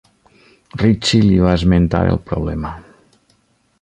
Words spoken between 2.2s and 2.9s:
problema.